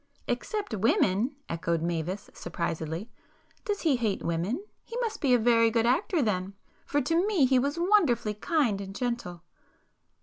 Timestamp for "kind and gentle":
8.33-9.43